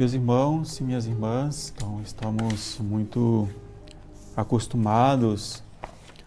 [0.00, 3.46] Meus irmãos e minhas irmãs, então estamos muito
[4.34, 5.62] acostumados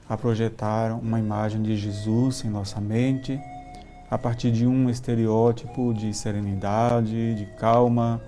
[0.07, 3.41] a projetar uma imagem de Jesus em nossa mente
[4.11, 8.21] a partir de um estereótipo de serenidade, de calma,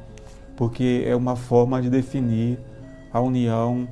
[0.56, 2.60] porque é uma forma de definir
[3.12, 3.88] a união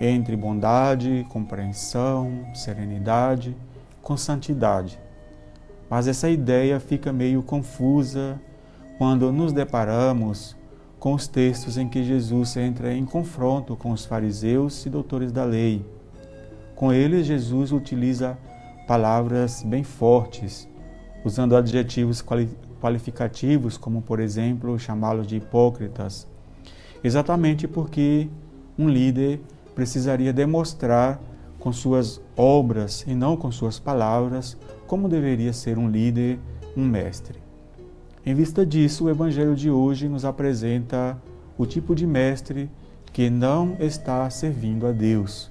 [0.00, 3.56] entre bondade, compreensão, serenidade,
[4.02, 4.98] com santidade.
[5.88, 8.40] Mas essa ideia fica meio confusa
[8.96, 10.56] quando nos deparamos
[10.98, 15.44] com os textos em que Jesus entra em confronto com os fariseus e doutores da
[15.44, 15.84] lei.
[16.74, 18.38] Com eles, Jesus utiliza
[18.86, 20.68] palavras bem fortes,
[21.24, 22.22] usando adjetivos
[22.80, 26.26] qualificativos, como, por exemplo, chamá-los de hipócritas,
[27.04, 28.28] exatamente porque
[28.78, 29.40] um líder
[29.74, 31.20] precisaria demonstrar
[31.58, 36.38] com suas obras e não com suas palavras como deveria ser um líder,
[36.76, 37.38] um mestre.
[38.24, 41.16] Em vista disso, o Evangelho de hoje nos apresenta
[41.56, 42.70] o tipo de mestre
[43.12, 45.50] que não está servindo a Deus.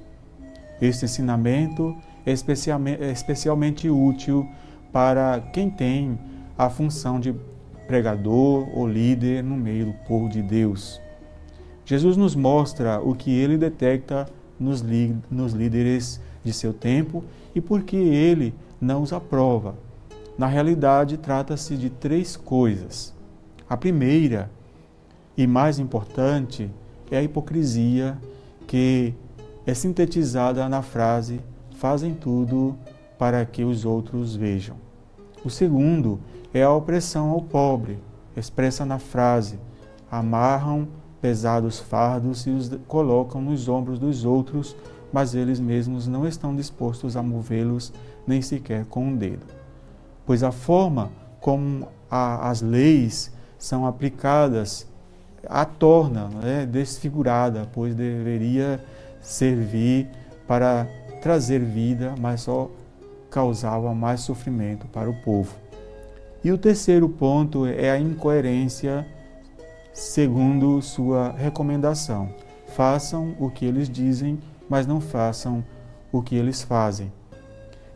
[0.81, 4.47] Este ensinamento é é especialmente útil
[4.91, 6.19] para quem tem
[6.59, 7.33] a função de
[7.87, 10.99] pregador ou líder no meio do povo de Deus.
[11.85, 14.27] Jesus nos mostra o que ele detecta
[14.59, 14.83] nos,
[15.31, 17.23] nos líderes de seu tempo
[17.55, 19.75] e por que ele não os aprova.
[20.37, 23.15] Na realidade, trata-se de três coisas.
[23.69, 24.51] A primeira
[25.37, 26.69] e mais importante
[27.09, 28.17] é a hipocrisia,
[28.67, 29.13] que
[29.65, 31.39] é sintetizada na frase:
[31.77, 32.77] fazem tudo
[33.17, 34.75] para que os outros vejam.
[35.43, 36.19] O segundo
[36.53, 37.99] é a opressão ao pobre,
[38.35, 39.59] expressa na frase:
[40.11, 40.87] amarram
[41.21, 44.75] pesados fardos e os colocam nos ombros dos outros,
[45.11, 47.91] mas eles mesmos não estão dispostos a movê-los
[48.25, 49.59] nem sequer com um dedo
[50.29, 51.09] pois a forma
[51.39, 54.87] como a, as leis são aplicadas
[55.47, 58.79] a torna né, desfigurada, pois deveria
[59.23, 60.07] servir
[60.47, 60.87] para
[61.19, 62.69] trazer vida, mas só
[63.31, 65.55] causava mais sofrimento para o povo.
[66.43, 69.05] E o terceiro ponto é a incoerência
[69.91, 72.29] segundo sua recomendação.
[72.67, 74.39] Façam o que eles dizem,
[74.69, 75.63] mas não façam
[76.11, 77.11] o que eles fazem.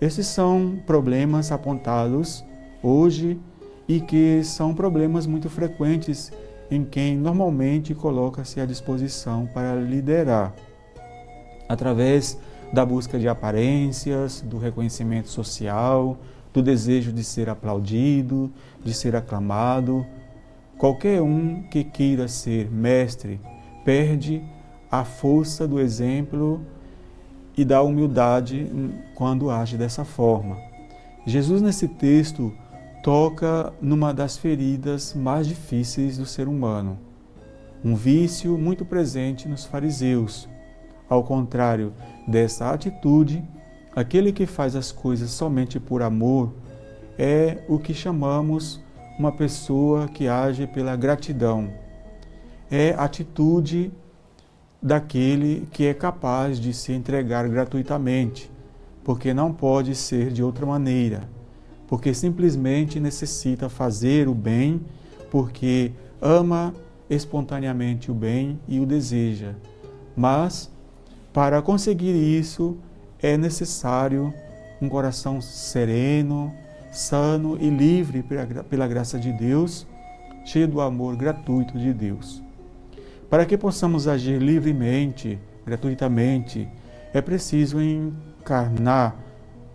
[0.01, 2.43] Esses são problemas apontados
[2.81, 3.39] hoje
[3.87, 6.31] e que são problemas muito frequentes
[6.69, 10.53] em quem normalmente coloca-se à disposição para liderar,
[11.69, 12.37] através
[12.73, 16.17] da busca de aparências, do reconhecimento social,
[16.53, 18.51] do desejo de ser aplaudido,
[18.83, 20.05] de ser aclamado.
[20.77, 23.41] Qualquer um que queira ser mestre
[23.83, 24.43] perde
[24.91, 26.61] a força do exemplo
[27.57, 28.69] e da humildade
[29.15, 30.57] quando age dessa forma.
[31.25, 32.53] Jesus, nesse texto,
[33.01, 36.97] toca numa das feridas mais difíceis do ser humano,
[37.83, 40.47] um vício muito presente nos fariseus.
[41.09, 41.93] Ao contrário
[42.27, 43.43] dessa atitude,
[43.95, 46.51] aquele que faz as coisas somente por amor
[47.17, 48.81] é o que chamamos
[49.17, 51.69] uma pessoa que age pela gratidão.
[52.71, 53.91] É atitude
[54.81, 58.51] daquele que é capaz de se entregar gratuitamente,
[59.03, 61.29] porque não pode ser de outra maneira,
[61.87, 64.81] porque simplesmente necessita fazer o bem,
[65.29, 66.73] porque ama
[67.09, 69.53] espontaneamente o bem e o deseja.
[70.15, 70.71] Mas,
[71.31, 72.77] para conseguir isso,
[73.23, 74.33] é necessário
[74.81, 76.53] um coração sereno,
[76.91, 78.21] sano e livre
[78.69, 79.87] pela graça de Deus,
[80.43, 82.43] cheio do amor gratuito de Deus.
[83.29, 86.67] Para que possamos agir livremente, gratuitamente,
[87.13, 89.15] é preciso encarnar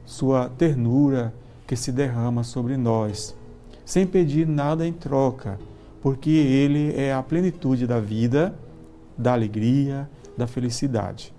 [0.04, 1.32] sua ternura
[1.66, 3.34] que se derrama sobre nós,
[3.84, 5.58] sem pedir nada em troca,
[6.02, 8.54] porque Ele é a plenitude da vida,
[9.16, 11.32] da alegria, da felicidade.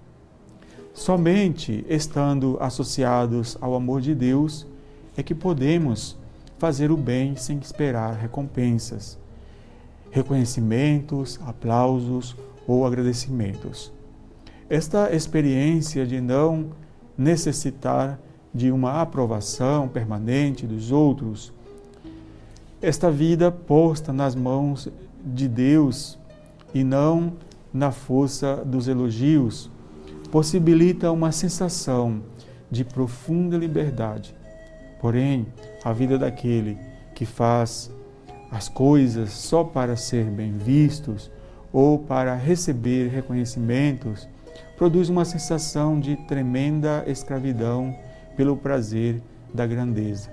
[0.99, 4.67] Somente estando associados ao amor de Deus
[5.15, 6.17] é que podemos
[6.57, 9.17] fazer o bem sem esperar recompensas
[10.11, 12.35] reconhecimentos, aplausos
[12.67, 13.93] ou agradecimentos.
[14.69, 16.71] Esta experiência de não
[17.17, 18.19] necessitar
[18.53, 21.53] de uma aprovação permanente dos outros,
[22.81, 24.89] esta vida posta nas mãos
[25.23, 26.19] de Deus
[26.73, 27.37] e não
[27.73, 29.71] na força dos elogios,
[30.31, 32.21] possibilita uma sensação
[32.69, 34.35] de profunda liberdade.
[34.99, 35.47] Porém,
[35.83, 36.77] a vida daquele
[37.15, 37.91] que faz
[38.51, 41.31] as coisas só para ser bem vistos
[41.71, 44.27] ou para receber reconhecimentos,
[44.77, 47.95] produz uma sensação de tremenda escravidão
[48.35, 49.21] pelo prazer
[49.53, 50.29] da grandeza.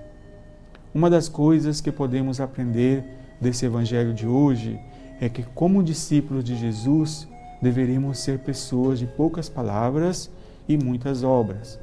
[0.93, 3.03] Uma das coisas que podemos aprender
[3.39, 4.79] desse evangelho de hoje
[5.21, 7.27] é que, como discípulos de Jesus,
[7.61, 10.29] deveríamos ser pessoas de poucas palavras
[10.67, 11.79] e muitas obras.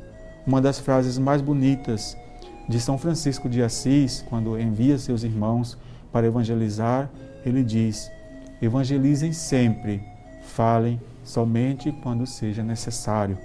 [0.47, 2.17] Uma das frases mais bonitas
[2.69, 5.77] de São Francisco de Assis, quando envia seus irmãos
[6.13, 7.11] para evangelizar,
[7.45, 8.11] ele diz:
[8.61, 10.03] Evangelizem sempre,
[10.43, 13.39] falem somente quando seja necessário.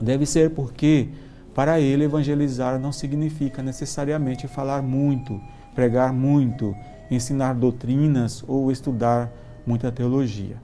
[0.00, 1.08] Deve ser porque,
[1.54, 5.40] para ele, evangelizar não significa necessariamente falar muito,
[5.74, 6.74] pregar muito,
[7.10, 9.30] ensinar doutrinas ou estudar
[9.66, 10.56] muita teologia.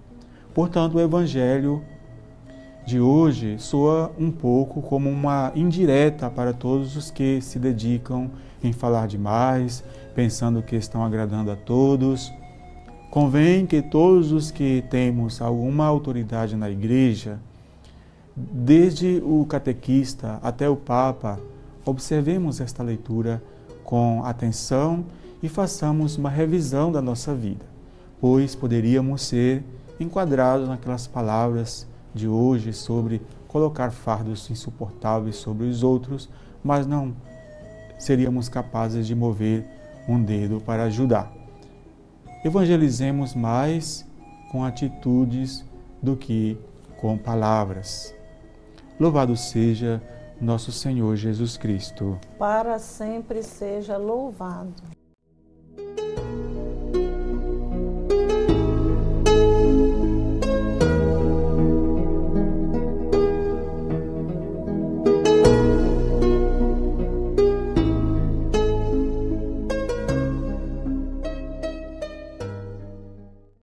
[0.55, 1.83] Portanto, o Evangelho
[2.87, 8.31] de hoje soa um pouco como uma indireta para todos os que se dedicam
[8.63, 9.83] em falar demais,
[10.15, 12.33] pensando que estão agradando a todos.
[13.11, 17.41] Convém que todos os que temos alguma autoridade na igreja,
[18.37, 21.41] desde o catequista até o Papa,
[21.85, 23.43] observemos esta leitura
[23.83, 25.05] com atenção
[25.43, 27.67] e façamos uma revisão da nossa vida,
[28.21, 29.65] pois poderíamos ser
[29.99, 36.29] enquadrados naquelas palavras de hoje sobre colocar fardos insuportáveis sobre os outros,
[36.63, 37.15] mas não
[37.99, 39.65] seríamos capazes de mover
[40.09, 41.33] um dedo para ajudar.
[42.45, 44.07] Evangelizemos mais
[44.51, 45.65] com atitudes
[46.03, 46.59] do que
[47.01, 48.15] com palavras.
[48.99, 50.03] Louvado seja
[50.41, 52.19] nosso Senhor Jesus Cristo.
[52.39, 54.75] Para sempre seja louvado.